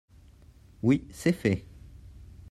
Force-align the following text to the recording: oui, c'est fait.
oui, 0.81 1.05
c'est 1.11 1.31
fait. 1.31 1.63